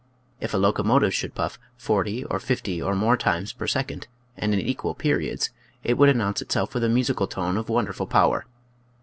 [0.39, 4.59] If a locomotive should puff forty or fifty or more times per second, and in
[4.59, 5.51] equal periods,
[5.83, 8.47] it would announce itself with a musical tone of wonderful power.